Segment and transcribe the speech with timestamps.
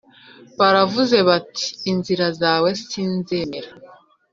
[0.59, 3.69] baravuze bati inzira zawe si nzemera